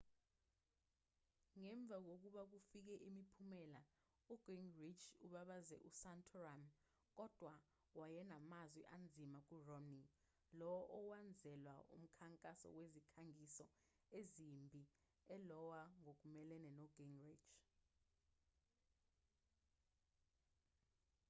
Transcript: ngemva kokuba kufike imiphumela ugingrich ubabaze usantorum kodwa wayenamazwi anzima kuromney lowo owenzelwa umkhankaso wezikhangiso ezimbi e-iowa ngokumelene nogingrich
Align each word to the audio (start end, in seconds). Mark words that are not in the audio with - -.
ngemva 1.61 1.97
kokuba 2.07 2.41
kufike 2.51 2.93
imiphumela 3.09 3.79
ugingrich 4.33 5.03
ubabaze 5.25 5.75
usantorum 5.89 6.61
kodwa 7.17 7.53
wayenamazwi 7.99 8.81
anzima 8.95 9.39
kuromney 9.47 10.05
lowo 10.59 10.81
owenzelwa 10.97 11.75
umkhankaso 11.95 12.67
wezikhangiso 12.77 13.67
ezimbi 14.19 14.81
e-iowa 15.35 15.81
ngokumelene 16.01 16.69
nogingrich 16.77 17.49